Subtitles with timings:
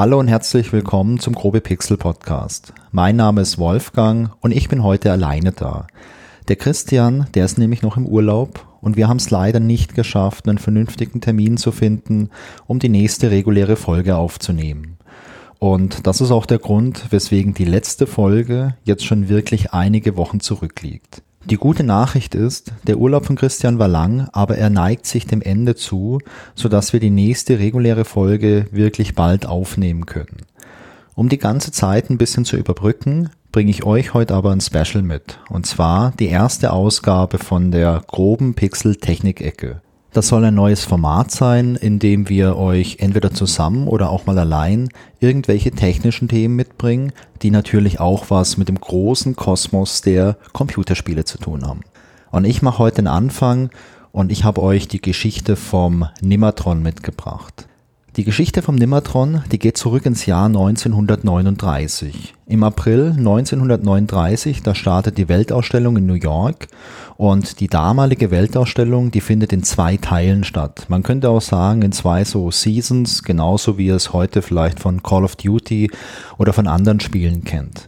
[0.00, 2.72] Hallo und herzlich willkommen zum Grobe Pixel Podcast.
[2.90, 5.88] Mein Name ist Wolfgang und ich bin heute alleine da.
[6.48, 10.48] Der Christian, der ist nämlich noch im Urlaub und wir haben es leider nicht geschafft,
[10.48, 12.30] einen vernünftigen Termin zu finden,
[12.66, 14.96] um die nächste reguläre Folge aufzunehmen.
[15.58, 20.40] Und das ist auch der Grund, weswegen die letzte Folge jetzt schon wirklich einige Wochen
[20.40, 21.22] zurückliegt.
[21.46, 25.40] Die gute Nachricht ist, der Urlaub von Christian war lang, aber er neigt sich dem
[25.40, 26.18] Ende zu,
[26.54, 30.42] sodass wir die nächste reguläre Folge wirklich bald aufnehmen können.
[31.14, 35.02] Um die ganze Zeit ein bisschen zu überbrücken, bringe ich euch heute aber ein Special
[35.02, 35.38] mit.
[35.48, 39.80] Und zwar die erste Ausgabe von der groben Pixel Technik Ecke.
[40.12, 44.36] Das soll ein neues Format sein, in dem wir euch entweder zusammen oder auch mal
[44.38, 44.88] allein
[45.20, 51.38] irgendwelche technischen Themen mitbringen, die natürlich auch was mit dem großen Kosmos der Computerspiele zu
[51.38, 51.82] tun haben.
[52.32, 53.70] Und ich mache heute den Anfang
[54.10, 57.68] und ich habe euch die Geschichte vom Nimatron mitgebracht.
[58.16, 62.34] Die Geschichte vom Nimatron, die geht zurück ins Jahr 1939.
[62.48, 66.66] Im April 1939, da startet die Weltausstellung in New York
[67.16, 70.86] und die damalige Weltausstellung, die findet in zwei Teilen statt.
[70.88, 75.22] Man könnte auch sagen in zwei so Seasons, genauso wie es heute vielleicht von Call
[75.22, 75.88] of Duty
[76.36, 77.86] oder von anderen Spielen kennt.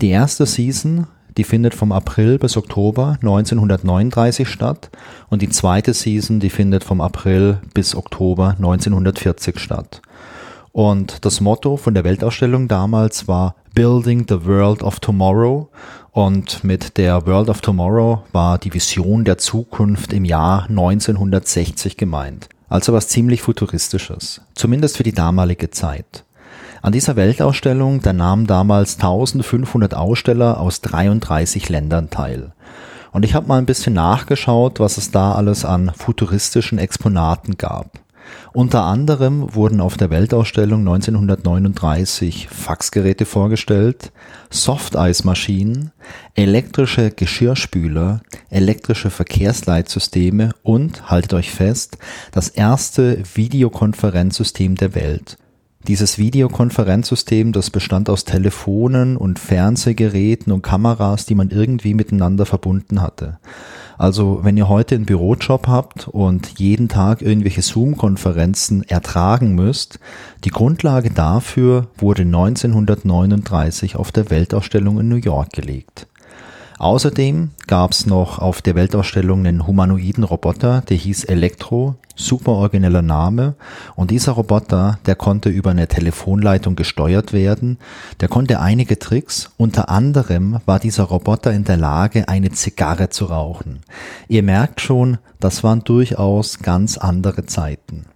[0.00, 4.90] Die erste Season, die findet vom April bis Oktober 1939 statt
[5.28, 10.00] und die zweite Season, die findet vom April bis Oktober 1940 statt.
[10.72, 15.68] Und das Motto von der Weltausstellung damals war Building the World of Tomorrow
[16.12, 22.48] und mit der World of Tomorrow war die Vision der Zukunft im Jahr 1960 gemeint.
[22.68, 26.23] Also was ziemlich futuristisches, zumindest für die damalige Zeit.
[26.84, 32.52] An dieser Weltausstellung, da nahmen damals 1500 Aussteller aus 33 Ländern teil.
[33.10, 38.00] Und ich habe mal ein bisschen nachgeschaut, was es da alles an futuristischen Exponaten gab.
[38.52, 44.12] Unter anderem wurden auf der Weltausstellung 1939 Faxgeräte vorgestellt,
[44.50, 45.90] Softeismaschinen,
[46.34, 51.96] elektrische Geschirrspüler, elektrische Verkehrsleitsysteme und, haltet euch fest,
[52.30, 55.38] das erste Videokonferenzsystem der Welt.
[55.86, 63.02] Dieses Videokonferenzsystem, das bestand aus Telefonen und Fernsehgeräten und Kameras, die man irgendwie miteinander verbunden
[63.02, 63.38] hatte.
[63.98, 70.00] Also wenn ihr heute einen Bürojob habt und jeden Tag irgendwelche Zoom-Konferenzen ertragen müsst,
[70.44, 76.06] die Grundlage dafür wurde 1939 auf der Weltausstellung in New York gelegt.
[76.78, 83.02] Außerdem gab es noch auf der Weltausstellung einen humanoiden Roboter, der hieß Elektro, super origineller
[83.02, 83.54] Name.
[83.96, 87.78] Und dieser Roboter, der konnte über eine Telefonleitung gesteuert werden.
[88.20, 89.50] Der konnte einige Tricks.
[89.56, 93.80] Unter anderem war dieser Roboter in der Lage, eine Zigarre zu rauchen.
[94.28, 98.06] Ihr merkt schon, das waren durchaus ganz andere Zeiten.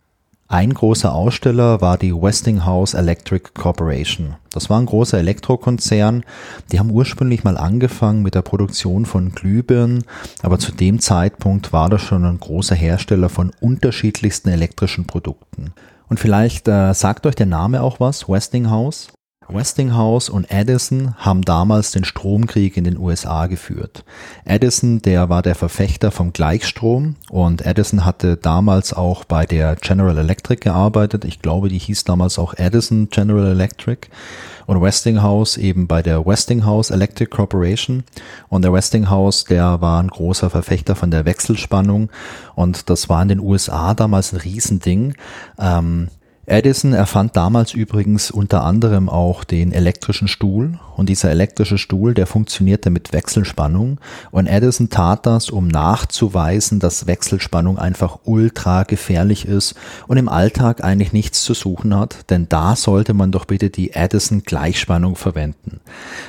[0.50, 4.36] Ein großer Aussteller war die Westinghouse Electric Corporation.
[4.50, 6.24] Das war ein großer Elektrokonzern.
[6.72, 10.04] Die haben ursprünglich mal angefangen mit der Produktion von Glühbirnen,
[10.40, 15.74] aber zu dem Zeitpunkt war das schon ein großer Hersteller von unterschiedlichsten elektrischen Produkten.
[16.08, 19.08] Und vielleicht äh, sagt euch der Name auch was, Westinghouse.
[19.48, 24.04] Westinghouse und Edison haben damals den Stromkrieg in den USA geführt.
[24.44, 30.18] Edison, der war der Verfechter vom Gleichstrom und Edison hatte damals auch bei der General
[30.18, 31.24] Electric gearbeitet.
[31.24, 34.08] Ich glaube, die hieß damals auch Edison General Electric
[34.66, 38.04] und Westinghouse eben bei der Westinghouse Electric Corporation.
[38.50, 42.10] Und der Westinghouse, der war ein großer Verfechter von der Wechselspannung
[42.54, 45.14] und das war in den USA damals ein Riesending.
[45.58, 46.08] Ähm,
[46.50, 52.26] Edison erfand damals übrigens unter anderem auch den elektrischen Stuhl und dieser elektrische Stuhl, der
[52.26, 54.00] funktionierte mit Wechselspannung
[54.30, 59.74] und Edison tat das, um nachzuweisen, dass Wechselspannung einfach ultra gefährlich ist
[60.06, 63.92] und im Alltag eigentlich nichts zu suchen hat, denn da sollte man doch bitte die
[63.92, 65.80] Edison Gleichspannung verwenden.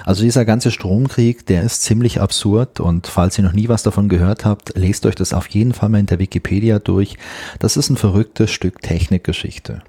[0.04, 4.10] Also dieser ganze Stromkrieg, der ist ziemlich absurd und falls ihr noch nie was davon
[4.10, 7.16] gehört habt, lest euch das auf jeden Fall mal in der Wikipedia durch.
[7.60, 9.82] Das ist ein verrücktes Stück Technikgeschichte.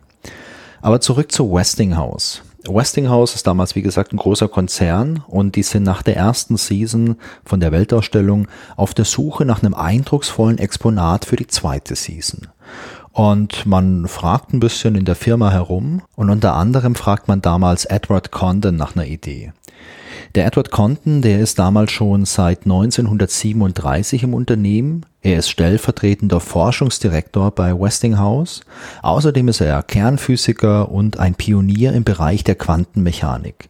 [0.80, 2.42] Aber zurück zu Westinghouse.
[2.68, 7.16] Westinghouse ist damals, wie gesagt, ein großer Konzern und die sind nach der ersten Season
[7.44, 12.48] von der Weltausstellung auf der Suche nach einem eindrucksvollen Exponat für die zweite Season.
[13.12, 17.84] Und man fragt ein bisschen in der Firma herum und unter anderem fragt man damals
[17.86, 19.52] Edward Condon nach einer Idee.
[20.34, 25.04] Der Edward Condon, der ist damals schon seit 1937 im Unternehmen.
[25.22, 28.62] Er ist stellvertretender Forschungsdirektor bei Westinghouse.
[29.02, 33.68] Außerdem ist er Kernphysiker und ein Pionier im Bereich der Quantenmechanik.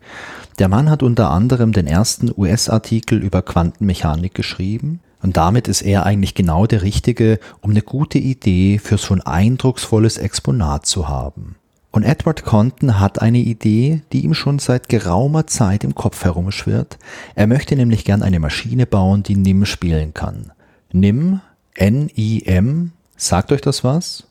[0.60, 5.00] Der Mann hat unter anderem den ersten US-Artikel über Quantenmechanik geschrieben.
[5.22, 9.20] Und damit ist er eigentlich genau der Richtige, um eine gute Idee für so ein
[9.20, 11.56] eindrucksvolles Exponat zu haben.
[11.90, 16.98] Und Edward Compton hat eine Idee, die ihm schon seit geraumer Zeit im Kopf herumschwirrt.
[17.34, 20.52] Er möchte nämlich gern eine Maschine bauen, die NIM spielen kann.
[20.92, 21.40] NIM,
[21.74, 24.24] N-I-M, sagt euch das was?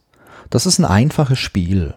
[0.50, 1.94] Das ist ein einfaches Spiel.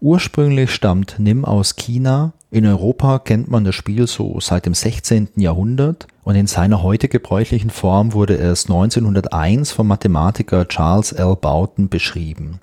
[0.00, 2.32] Ursprünglich stammt NIM aus China.
[2.50, 5.28] In Europa kennt man das Spiel so seit dem 16.
[5.36, 11.36] Jahrhundert und in seiner heute gebräuchlichen Form wurde es 1901 vom Mathematiker Charles L.
[11.36, 12.60] Boughton beschrieben.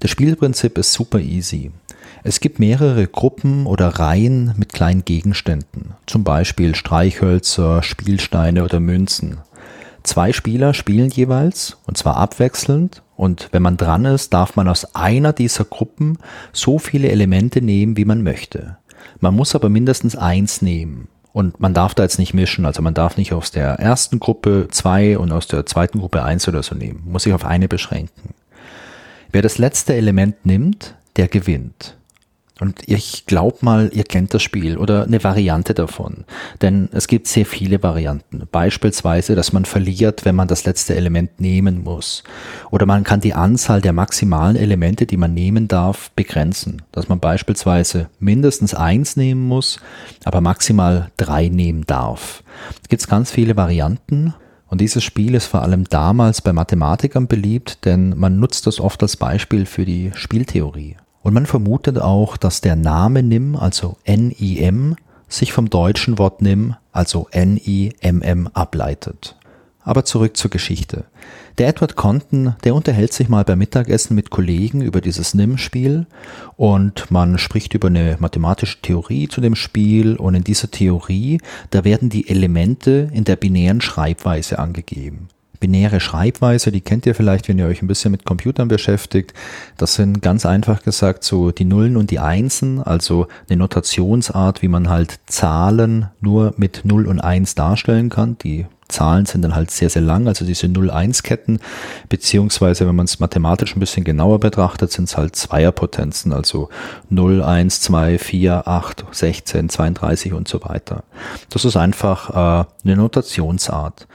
[0.00, 1.72] Das Spielprinzip ist super easy.
[2.24, 9.38] Es gibt mehrere Gruppen oder Reihen mit kleinen Gegenständen, zum Beispiel Streichhölzer, Spielsteine oder Münzen.
[10.06, 14.94] Zwei Spieler spielen jeweils, und zwar abwechselnd, und wenn man dran ist, darf man aus
[14.94, 16.18] einer dieser Gruppen
[16.52, 18.76] so viele Elemente nehmen, wie man möchte.
[19.18, 21.08] Man muss aber mindestens eins nehmen.
[21.32, 24.68] Und man darf da jetzt nicht mischen, also man darf nicht aus der ersten Gruppe
[24.70, 27.02] zwei und aus der zweiten Gruppe eins oder so nehmen.
[27.06, 28.32] Muss sich auf eine beschränken.
[29.32, 31.95] Wer das letzte Element nimmt, der gewinnt.
[32.58, 36.24] Und ich glaube mal, ihr kennt das Spiel oder eine Variante davon.
[36.62, 38.44] Denn es gibt sehr viele Varianten.
[38.50, 42.24] Beispielsweise, dass man verliert, wenn man das letzte Element nehmen muss.
[42.70, 46.80] Oder man kann die Anzahl der maximalen Elemente, die man nehmen darf, begrenzen.
[46.92, 49.78] Dass man beispielsweise mindestens eins nehmen muss,
[50.24, 52.42] aber maximal drei nehmen darf.
[52.82, 54.32] Es gibt ganz viele Varianten.
[54.68, 59.02] Und dieses Spiel ist vor allem damals bei Mathematikern beliebt, denn man nutzt das oft
[59.02, 60.96] als Beispiel für die Spieltheorie.
[61.26, 64.94] Und man vermutet auch, dass der Name NIM, also N-I-M,
[65.26, 69.34] sich vom deutschen Wort NIM, also N-I-M-M, ableitet.
[69.80, 71.02] Aber zurück zur Geschichte.
[71.58, 76.06] Der Edward Compton, der unterhält sich mal beim Mittagessen mit Kollegen über dieses NIM-Spiel
[76.56, 81.40] und man spricht über eine mathematische Theorie zu dem Spiel und in dieser Theorie,
[81.70, 85.26] da werden die Elemente in der binären Schreibweise angegeben
[85.66, 89.34] binäre Schreibweise, die kennt ihr vielleicht, wenn ihr euch ein bisschen mit Computern beschäftigt.
[89.76, 94.68] Das sind ganz einfach gesagt so die Nullen und die Einsen, also eine Notationsart, wie
[94.68, 98.38] man halt Zahlen nur mit 0 und 1 darstellen kann.
[98.38, 101.58] Die Zahlen sind dann halt sehr, sehr lang, also diese 0-1-Ketten,
[102.08, 106.68] beziehungsweise wenn man es mathematisch ein bisschen genauer betrachtet, sind es halt Zweierpotenzen, also
[107.10, 111.02] 0, 1, 2, 4, 8, 16, 32 und so weiter.
[111.50, 114.06] Das ist einfach äh, eine Notationsart.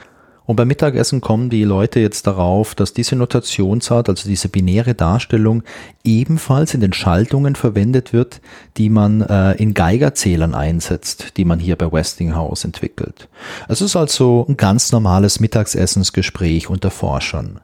[0.44, 5.62] Und beim Mittagessen kommen die Leute jetzt darauf, dass diese Notationsart, also diese binäre Darstellung,
[6.04, 8.40] ebenfalls in den Schaltungen verwendet wird,
[8.76, 13.28] die man äh, in Geigerzählern einsetzt, die man hier bei Westinghouse entwickelt.
[13.68, 17.60] Es ist also ein ganz normales Mittagsessensgespräch unter Forschern.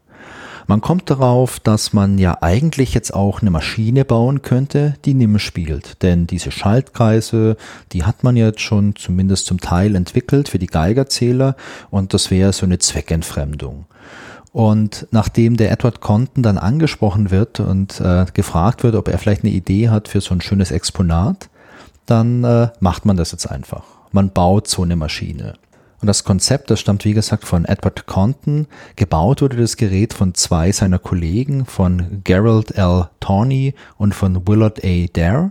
[0.68, 5.38] Man kommt darauf, dass man ja eigentlich jetzt auch eine Maschine bauen könnte, die NIM
[5.38, 6.02] spielt.
[6.02, 7.56] Denn diese Schaltkreise,
[7.92, 11.56] die hat man jetzt schon zumindest zum Teil entwickelt für die Geigerzähler
[11.88, 13.86] und das wäre so eine Zweckentfremdung.
[14.52, 19.44] Und nachdem der Edward Compton dann angesprochen wird und äh, gefragt wird, ob er vielleicht
[19.44, 21.48] eine Idee hat für so ein schönes Exponat,
[22.04, 23.84] dann äh, macht man das jetzt einfach.
[24.12, 25.54] Man baut so eine Maschine.
[26.00, 28.66] Und das Konzept, das stammt wie gesagt von Edward Compton.
[28.94, 33.08] Gebaut wurde das Gerät von zwei seiner Kollegen, von Gerald L.
[33.20, 35.06] Tawney und von Willard A.
[35.12, 35.50] Dare.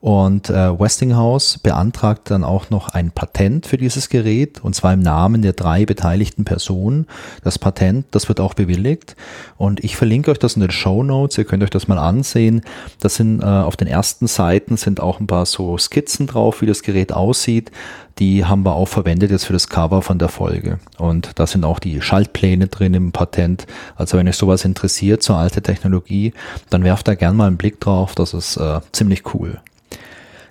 [0.00, 5.00] Und äh, Westinghouse beantragt dann auch noch ein Patent für dieses Gerät, und zwar im
[5.00, 7.08] Namen der drei beteiligten Personen.
[7.42, 9.16] Das Patent, das wird auch bewilligt.
[9.56, 12.62] Und ich verlinke euch das in den Show Notes, ihr könnt euch das mal ansehen.
[13.00, 16.66] Das sind äh, auf den ersten Seiten sind auch ein paar so Skizzen drauf, wie
[16.66, 17.72] das Gerät aussieht.
[18.20, 20.78] Die haben wir auch verwendet jetzt für das Cover von der Folge.
[20.98, 23.66] Und da sind auch die Schaltpläne drin im Patent.
[23.96, 26.34] Also wenn euch sowas interessiert, so alte Technologie,
[26.70, 28.14] dann werft da gern mal einen Blick drauf.
[28.14, 29.60] Das ist äh, ziemlich cool.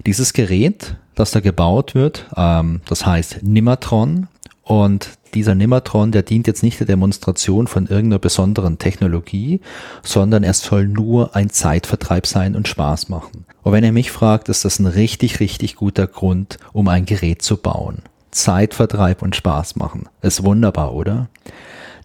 [0.06, 4.28] Dieses Gerät, das da gebaut wird, ähm, das heißt Nimatron
[4.64, 9.62] und dieser Nimatron, der dient jetzt nicht der Demonstration von irgendeiner besonderen Technologie,
[10.04, 13.46] sondern er soll nur ein Zeitvertreib sein und Spaß machen.
[13.64, 17.42] Und wenn ihr mich fragt, ist das ein richtig, richtig guter Grund, um ein Gerät
[17.42, 18.00] zu bauen.
[18.32, 20.08] Zeitvertreib und Spaß machen.
[20.22, 21.28] Ist wunderbar, oder?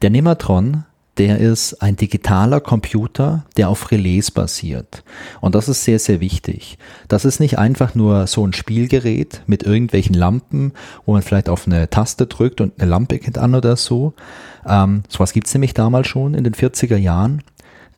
[0.02, 0.84] Der Nimatron
[1.22, 5.04] der ist ein digitaler Computer, der auf Relais basiert.
[5.40, 6.78] Und das ist sehr, sehr wichtig.
[7.06, 10.72] Das ist nicht einfach nur so ein Spielgerät mit irgendwelchen Lampen,
[11.06, 14.14] wo man vielleicht auf eine Taste drückt und eine Lampe geht an oder so.
[14.66, 17.44] Ähm, sowas gibt's nämlich damals schon in den 40er Jahren.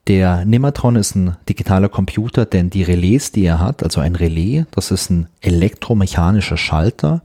[0.07, 4.67] Der Nematron ist ein digitaler Computer, denn die Relais, die er hat, also ein Relais,
[4.71, 7.23] das ist ein elektromechanischer Schalter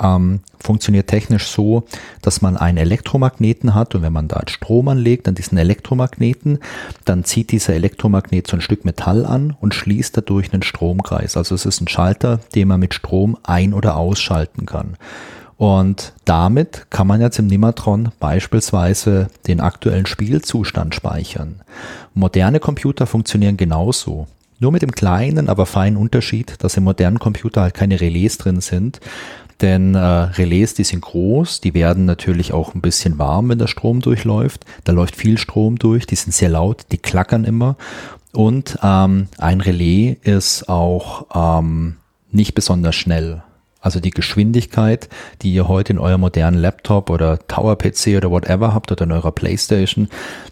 [0.00, 1.84] ähm, funktioniert technisch so,
[2.22, 6.58] dass man einen Elektromagneten hat und wenn man da Strom anlegt an diesen Elektromagneten,
[7.04, 11.36] dann zieht dieser Elektromagnet so ein Stück Metall an und schließt dadurch einen Stromkreis.
[11.36, 14.96] Also es ist ein Schalter, den man mit Strom ein- oder ausschalten kann.
[15.62, 21.60] Und damit kann man jetzt im Nimatron beispielsweise den aktuellen Spielzustand speichern.
[22.14, 24.26] Moderne Computer funktionieren genauso.
[24.58, 28.60] Nur mit dem kleinen, aber feinen Unterschied, dass im modernen Computer halt keine Relais drin
[28.60, 28.98] sind.
[29.60, 33.68] Denn äh, Relais, die sind groß, die werden natürlich auch ein bisschen warm, wenn der
[33.68, 34.64] Strom durchläuft.
[34.82, 37.76] Da läuft viel Strom durch, die sind sehr laut, die klackern immer.
[38.32, 41.98] Und ähm, ein Relais ist auch ähm,
[42.32, 43.44] nicht besonders schnell.
[43.82, 45.08] Also die Geschwindigkeit,
[45.42, 49.32] die ihr heute in eurem modernen Laptop oder Tower-PC oder whatever habt oder in eurer
[49.32, 50.08] Playstation,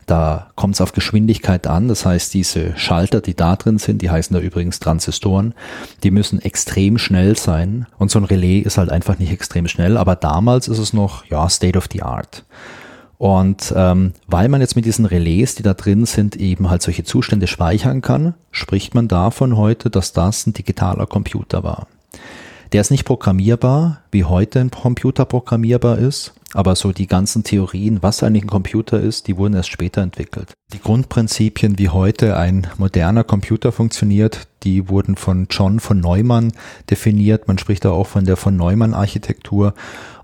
[0.06, 1.86] da kommt es auf Geschwindigkeit an.
[1.86, 5.54] Das heißt, diese Schalter, die da drin sind, die heißen da übrigens Transistoren,
[6.02, 7.86] die müssen extrem schnell sein.
[7.98, 9.96] Und so ein Relais ist halt einfach nicht extrem schnell.
[9.96, 12.44] Aber damals ist es noch, ja, State of the Art.
[13.16, 17.04] Und ähm, weil man jetzt mit diesen Relais, die da drin sind, eben halt solche
[17.04, 21.86] Zustände speichern kann, spricht man davon heute, dass das ein digitaler Computer war.
[22.72, 27.98] Der ist nicht programmierbar, wie heute ein Computer programmierbar ist, aber so die ganzen Theorien,
[28.00, 30.52] was eigentlich ein Computer ist, die wurden erst später entwickelt.
[30.72, 36.52] Die Grundprinzipien, wie heute ein moderner Computer funktioniert, die wurden von John von Neumann
[36.88, 37.48] definiert.
[37.48, 39.74] Man spricht da auch von der von Neumann Architektur.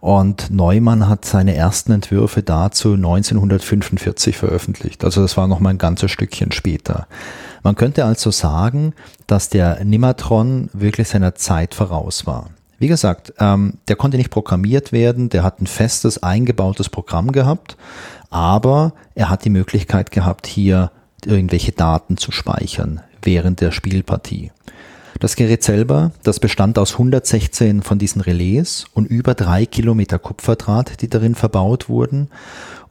[0.01, 5.05] Und Neumann hat seine ersten Entwürfe dazu 1945 veröffentlicht.
[5.05, 7.09] Also das war noch mal ein ganzes Stückchen später.
[7.67, 8.95] Man könnte also sagen,
[9.27, 12.51] dass der Nimatron wirklich seiner Zeit voraus war.
[12.79, 17.77] Wie gesagt, ähm, der konnte nicht programmiert werden, der hat ein festes eingebautes Programm gehabt,
[18.31, 20.93] aber er hat die Möglichkeit gehabt, hier
[21.25, 24.53] irgendwelche Daten zu speichern während der Spielpartie.
[25.19, 31.03] Das Gerät selber, das bestand aus 116 von diesen Relais und über drei Kilometer Kupferdraht,
[31.03, 32.29] die darin verbaut wurden.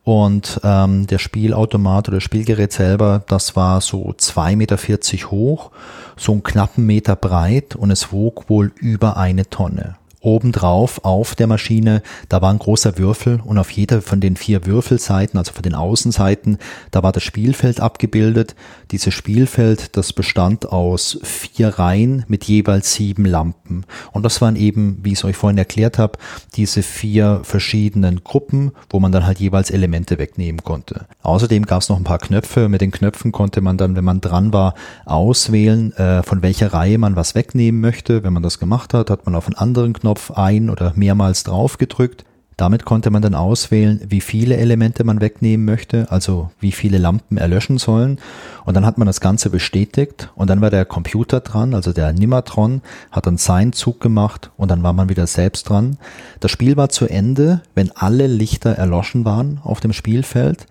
[0.06, 5.72] Und ähm, der Spielautomat oder Spielgerät selber, das war so 2,40 Meter hoch,
[6.16, 11.48] so einen knappen Meter breit und es wog wohl über eine Tonne obendrauf auf der
[11.48, 15.63] Maschine, da war ein großer Würfel und auf jeder von den vier Würfelseiten, also von
[15.63, 16.58] den Außenseiten,
[16.91, 18.55] da war das Spielfeld abgebildet.
[18.91, 23.86] Dieses Spielfeld, das bestand aus vier Reihen mit jeweils sieben Lampen.
[24.12, 26.17] Und das waren eben, wie ich es euch vorhin erklärt habe,
[26.55, 31.05] diese vier verschiedenen Gruppen, wo man dann halt jeweils Elemente wegnehmen konnte.
[31.22, 32.70] Außerdem gab es noch ein paar Knöpfe.
[32.70, 34.74] Mit den Knöpfen konnte man dann, wenn man dran war,
[35.05, 38.24] auswählen, äh, von welcher Reihe man was wegnehmen möchte.
[38.24, 41.43] Wenn man das gemacht hat, hat man auf einen anderen Knopf Knopf ein oder mehrmals
[41.43, 42.24] drauf gedrückt.
[42.55, 47.38] Damit konnte man dann auswählen, wie viele Elemente man wegnehmen möchte, also wie viele Lampen
[47.38, 48.17] erlöschen sollen.
[48.63, 52.13] Und dann hat man das Ganze bestätigt und dann war der Computer dran, also der
[52.13, 52.81] Nimatron,
[53.12, 55.98] hat dann seinen Zug gemacht und dann war man wieder selbst dran.
[56.39, 60.65] Das Spiel war zu Ende, wenn alle Lichter erloschen waren auf dem Spielfeld.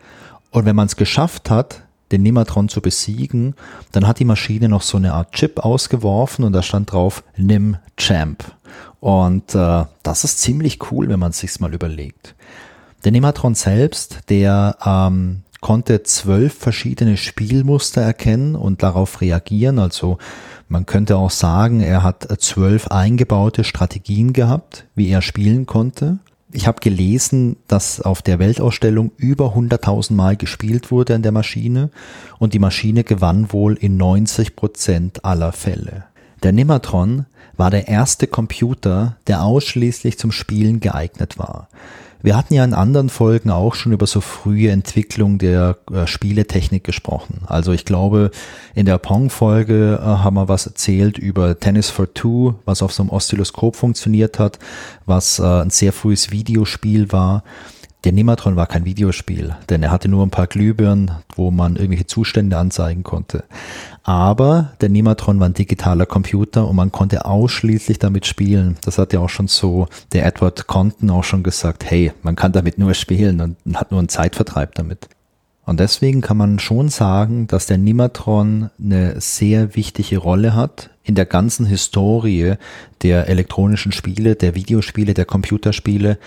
[0.50, 1.82] Und wenn man es geschafft hat,
[2.12, 3.56] den Nimatron zu besiegen,
[3.92, 7.76] dann hat die Maschine noch so eine Art Chip ausgeworfen und da stand drauf Nim
[7.98, 8.53] Champ.
[9.00, 12.34] Und äh, das ist ziemlich cool, wenn man es sich mal überlegt.
[13.04, 19.78] Der Nematron selbst, der ähm, konnte zwölf verschiedene Spielmuster erkennen und darauf reagieren.
[19.78, 20.18] Also
[20.68, 26.18] man könnte auch sagen, er hat zwölf eingebaute Strategien gehabt, wie er spielen konnte.
[26.52, 31.90] Ich habe gelesen, dass auf der Weltausstellung über 100.000 Mal gespielt wurde an der Maschine
[32.38, 36.04] und die Maschine gewann wohl in 90 Prozent aller Fälle.
[36.42, 41.68] Der Nematron war der erste Computer, der ausschließlich zum Spielen geeignet war.
[42.24, 46.82] Wir hatten ja in anderen Folgen auch schon über so frühe Entwicklung der äh, Spieletechnik
[46.82, 47.42] gesprochen.
[47.46, 48.30] Also ich glaube,
[48.74, 53.02] in der Pong-Folge äh, haben wir was erzählt über Tennis for Two, was auf so
[53.02, 54.58] einem Oszilloskop funktioniert hat,
[55.04, 57.44] was äh, ein sehr frühes Videospiel war.
[58.04, 62.06] Der Nematron war kein Videospiel, denn er hatte nur ein paar Glühbirnen, wo man irgendwelche
[62.06, 63.44] Zustände anzeigen konnte.
[64.02, 68.76] Aber der Nematron war ein digitaler Computer und man konnte ausschließlich damit spielen.
[68.84, 72.52] Das hat ja auch schon so der Edward Compton auch schon gesagt, hey, man kann
[72.52, 75.08] damit nur spielen und hat nur einen Zeitvertreib damit.
[75.64, 81.14] Und deswegen kann man schon sagen, dass der Nematron eine sehr wichtige Rolle hat in
[81.14, 82.56] der ganzen Historie
[83.02, 86.18] der elektronischen Spiele, der Videospiele, der Computerspiele,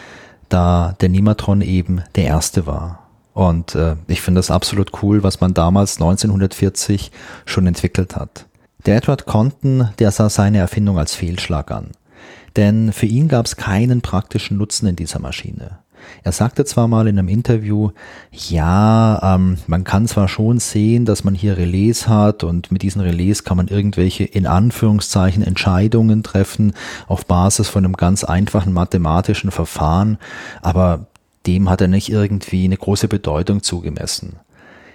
[0.50, 3.08] da der Nematron eben der erste war.
[3.34, 7.12] Und äh, ich finde das absolut cool, was man damals 1940
[7.46, 8.48] schon entwickelt hat.
[8.86, 11.92] Der Edward Compton, der sah seine Erfindung als Fehlschlag an.
[12.56, 15.80] Denn für ihn gab es keinen praktischen Nutzen in dieser Maschine.
[16.24, 17.92] Er sagte zwar mal in einem Interview,
[18.32, 23.02] ja, ähm, man kann zwar schon sehen, dass man hier Relais hat und mit diesen
[23.02, 26.74] Relais kann man irgendwelche in Anführungszeichen Entscheidungen treffen
[27.08, 30.18] auf Basis von einem ganz einfachen mathematischen Verfahren,
[30.62, 31.08] aber
[31.46, 34.38] dem hat er nicht irgendwie eine große Bedeutung zugemessen.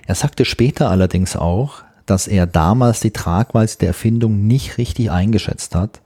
[0.07, 5.75] Er sagte später allerdings auch, dass er damals die Tragweite der Erfindung nicht richtig eingeschätzt
[5.75, 6.01] hat,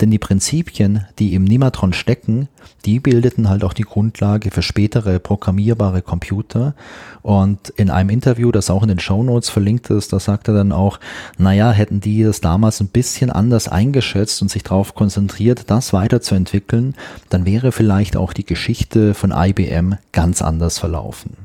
[0.00, 2.48] denn die Prinzipien, die im Nimatron stecken,
[2.84, 6.74] die bildeten halt auch die Grundlage für spätere programmierbare Computer.
[7.22, 10.54] Und in einem Interview, das auch in den Show Notes verlinkt ist, da sagt er
[10.54, 10.98] dann auch,
[11.38, 16.94] naja, hätten die das damals ein bisschen anders eingeschätzt und sich darauf konzentriert, das weiterzuentwickeln,
[17.28, 21.36] dann wäre vielleicht auch die Geschichte von IBM ganz anders verlaufen.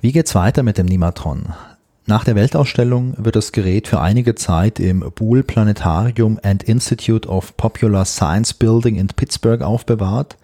[0.00, 1.54] Wie geht's weiter mit dem Nimatron?
[2.08, 7.56] Nach der Weltausstellung wird das Gerät für einige Zeit im Boole Planetarium and Institute of
[7.56, 10.36] Popular Science Building in Pittsburgh aufbewahrt.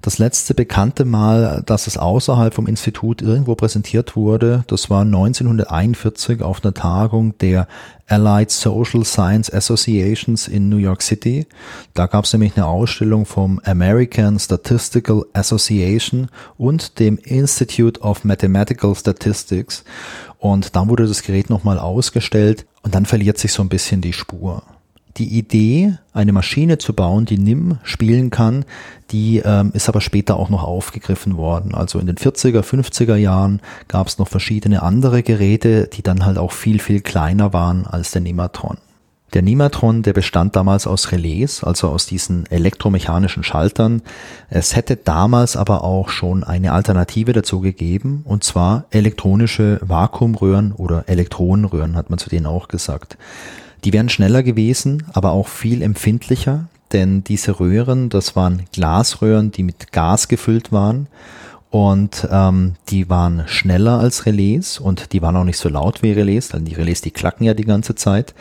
[0.00, 6.42] Das letzte bekannte Mal, dass es außerhalb vom Institut irgendwo präsentiert wurde, das war 1941
[6.42, 7.66] auf einer Tagung der
[8.06, 11.46] Allied Social Science Associations in New York City.
[11.94, 18.94] Da gab es nämlich eine Ausstellung vom American Statistical Association und dem Institute of Mathematical
[18.94, 19.84] Statistics.
[20.38, 24.12] Und dann wurde das Gerät nochmal ausgestellt und dann verliert sich so ein bisschen die
[24.12, 24.62] Spur.
[25.16, 28.64] Die Idee, eine Maschine zu bauen, die NIM spielen kann,
[29.10, 31.74] die ähm, ist aber später auch noch aufgegriffen worden.
[31.74, 36.38] Also in den 40er, 50er Jahren gab es noch verschiedene andere Geräte, die dann halt
[36.38, 38.78] auch viel, viel kleiner waren als der Nematron.
[39.34, 44.00] Der Nematron, der bestand damals aus Relais, also aus diesen elektromechanischen Schaltern.
[44.48, 51.04] Es hätte damals aber auch schon eine Alternative dazu gegeben, und zwar elektronische Vakuumröhren oder
[51.08, 53.18] Elektronenröhren, hat man zu denen auch gesagt.
[53.84, 59.62] Die wären schneller gewesen, aber auch viel empfindlicher, denn diese Röhren, das waren Glasröhren, die
[59.62, 61.06] mit Gas gefüllt waren
[61.70, 66.12] und ähm, die waren schneller als Relais und die waren auch nicht so laut wie
[66.12, 68.34] Relais, denn die Relais, die klacken ja die ganze Zeit.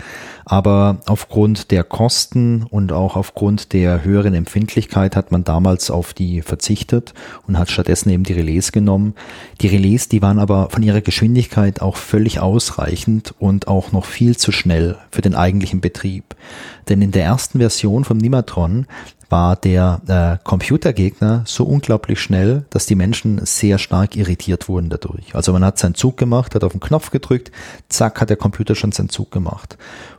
[0.49, 6.41] Aber aufgrund der Kosten und auch aufgrund der höheren Empfindlichkeit hat man damals auf die
[6.41, 7.13] verzichtet
[7.45, 9.13] und hat stattdessen eben die Relais genommen.
[9.59, 14.37] Die Relais, die waren aber von ihrer Geschwindigkeit auch völlig ausreichend und auch noch viel
[14.37, 16.33] zu schnell für den eigentlichen Betrieb.
[16.87, 18.87] Denn in der ersten Version vom Nimatron
[19.29, 25.35] war der äh, Computergegner so unglaublich schnell, dass die Menschen sehr stark irritiert wurden dadurch.
[25.35, 27.51] Also man hat seinen Zug gemacht, hat auf den Knopf gedrückt,
[27.89, 29.77] zack, hat der Computer schon seinen Zug gemacht.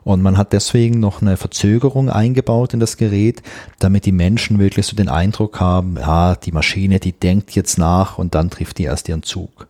[0.08, 3.42] Und man hat deswegen noch eine Verzögerung eingebaut in das Gerät,
[3.78, 8.16] damit die Menschen wirklich so den Eindruck haben, ja, die Maschine, die denkt jetzt nach
[8.16, 9.68] und dann trifft die erst ihren Zug.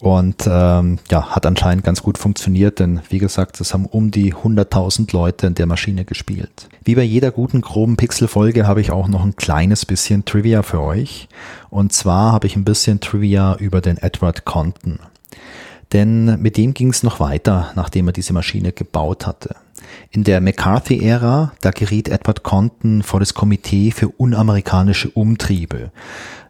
[0.00, 4.34] Und ähm, ja, hat anscheinend ganz gut funktioniert, denn wie gesagt, es haben um die
[4.34, 6.68] 100.000 Leute in der Maschine gespielt.
[6.82, 10.80] Wie bei jeder guten groben Pixel-Folge habe ich auch noch ein kleines bisschen Trivia für
[10.80, 11.28] euch.
[11.68, 14.98] Und zwar habe ich ein bisschen Trivia über den Edward Compton.
[15.92, 19.56] Denn mit dem ging es noch weiter, nachdem er diese Maschine gebaut hatte.
[20.10, 25.90] In der McCarthy-Ära, da geriet Edward Compton vor das Komitee für unamerikanische Umtriebe.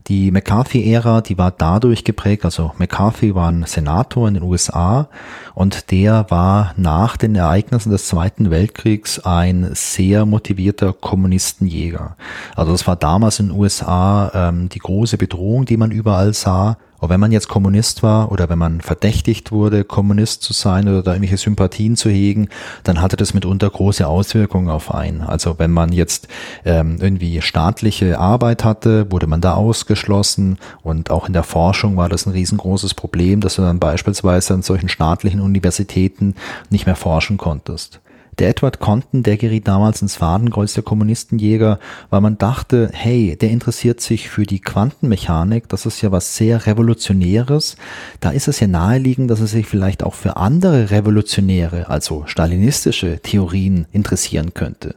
[0.08, 5.08] Die McCarthy-Ära, die war dadurch geprägt, also McCarthy war ein Senator in den USA
[5.54, 12.16] und der war nach den Ereignissen des Zweiten Weltkriegs ein sehr motivierter Kommunistenjäger.
[12.56, 16.76] Also das war damals in den USA ähm, die große Bedrohung, die man überall sah.
[17.00, 21.02] Und wenn man jetzt Kommunist war oder wenn man verdächtigt wurde, Kommunist zu sein oder
[21.02, 22.48] da irgendwelche Sympathien zu hegen,
[22.84, 25.22] dann hatte das mitunter große Auswirkungen auf einen.
[25.22, 26.28] Also wenn man jetzt
[26.64, 32.08] ähm, irgendwie staatliche Arbeit hatte, wurde man da ausgeschlossen und auch in der Forschung war
[32.08, 36.34] das ein riesengroßes Problem, dass du dann beispielsweise an solchen staatlichen Universitäten
[36.68, 38.00] nicht mehr forschen konntest.
[38.40, 43.50] Der Edward Compton, der geriet damals ins Fadenkreuz der Kommunistenjäger, weil man dachte, hey, der
[43.50, 47.76] interessiert sich für die Quantenmechanik, das ist ja was sehr Revolutionäres.
[48.20, 53.20] Da ist es ja naheliegend, dass er sich vielleicht auch für andere revolutionäre, also stalinistische
[53.20, 54.94] Theorien interessieren könnte.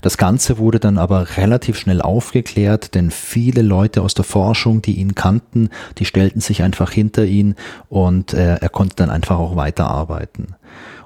[0.00, 5.00] Das Ganze wurde dann aber relativ schnell aufgeklärt, denn viele Leute aus der Forschung, die
[5.00, 7.56] ihn kannten, die stellten sich einfach hinter ihn
[7.88, 10.54] und äh, er konnte dann einfach auch weiterarbeiten.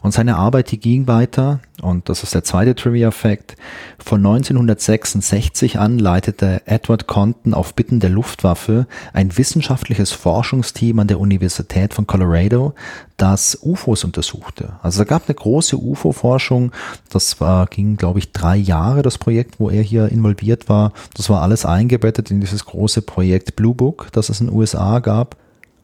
[0.02, 3.56] Und seine Arbeit, die ging weiter, und das ist der zweite Trivia-Fact,
[3.98, 11.20] von 1966 an leitete Edward Compton auf Bitten der Luftwaffe ein wissenschaftliches Forschungsteam an der
[11.20, 12.74] Universität von Colorado,
[13.16, 14.74] das UFOs untersuchte.
[14.82, 16.72] Also da gab eine große UFO-Forschung,
[17.10, 20.92] das war, ging, glaube ich, drei Jahre, das Projekt, wo er hier involviert war.
[21.14, 25.00] Das war alles eingebettet in dieses große Projekt Blue Book, das es in den USA
[25.00, 25.36] gab.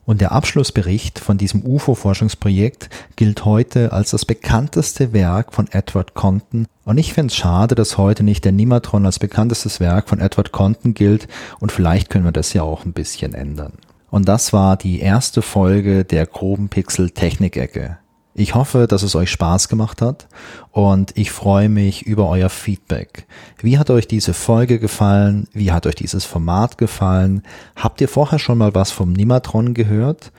[0.06, 6.66] Und der Abschlussbericht von diesem UFO-Forschungsprojekt gilt heute als das bekannteste Werk von Edward Compton.
[6.84, 10.52] Und ich finde es schade, dass heute nicht der Nimatron als bekanntestes Werk von Edward
[10.52, 11.26] Compton gilt.
[11.58, 13.72] Und vielleicht können wir das ja auch ein bisschen ändern.
[14.10, 17.98] Und das war die erste Folge der groben Pixel Technik-Ecke.
[18.36, 20.26] Ich hoffe, dass es euch Spaß gemacht hat
[20.72, 23.26] und ich freue mich über euer Feedback.
[23.60, 25.46] Wie hat euch diese Folge gefallen?
[25.52, 27.44] Wie hat euch dieses Format gefallen?
[27.76, 30.32] Habt ihr vorher schon mal was vom Nimatron gehört?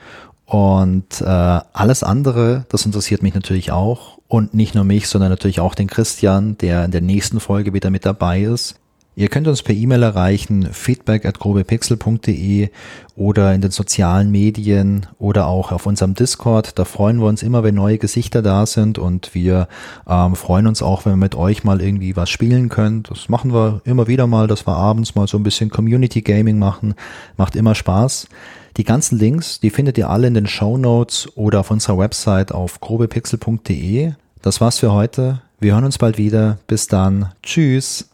[0.44, 4.18] Und äh, alles andere, das interessiert mich natürlich auch.
[4.28, 7.90] Und nicht nur mich, sondern natürlich auch den Christian, der in der nächsten Folge wieder
[7.90, 8.78] mit dabei ist.
[9.18, 12.68] Ihr könnt uns per E-Mail erreichen, feedback at grobepixel.de
[13.16, 16.78] oder in den sozialen Medien oder auch auf unserem Discord.
[16.78, 19.68] Da freuen wir uns immer, wenn neue Gesichter da sind und wir
[20.06, 23.04] ähm, freuen uns auch, wenn wir mit euch mal irgendwie was spielen können.
[23.04, 26.58] Das machen wir immer wieder mal, dass wir abends mal so ein bisschen Community Gaming
[26.58, 26.94] machen.
[27.38, 28.28] Macht immer Spaß.
[28.76, 32.52] Die ganzen Links, die findet ihr alle in den Show Notes oder auf unserer Website
[32.52, 34.12] auf grobepixel.de.
[34.42, 35.40] Das war's für heute.
[35.58, 36.58] Wir hören uns bald wieder.
[36.66, 37.32] Bis dann.
[37.42, 38.10] Tschüss.